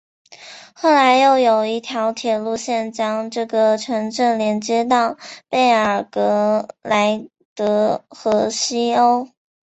[0.73, 5.15] 后来又有一条铁路线将这个城镇连接到
[5.47, 9.27] 贝尔格莱德和西欧。